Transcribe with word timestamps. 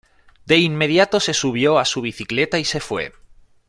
De 0.45 0.57
inmediato 0.57 1.19
se 1.19 1.31
subió 1.31 1.77
a 1.77 1.85
su 1.85 2.01
bicicleta 2.01 2.57
y 2.57 2.65
se 2.65 2.79
fue. 2.79 3.13